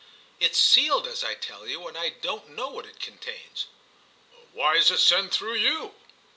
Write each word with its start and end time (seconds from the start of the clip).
"It's 0.39 0.57
sealed, 0.57 1.05
as 1.05 1.23
I 1.23 1.35
tell 1.35 1.67
you, 1.67 1.87
and 1.87 1.95
I 1.95 2.09
don't 2.09 2.49
know 2.49 2.69
what 2.69 2.87
it 2.87 2.99
contains." 2.99 3.67
"Why 4.51 4.73
is 4.73 4.89
it 4.89 4.97
sent 4.97 5.31
through 5.31 5.53
you?" 5.57 5.93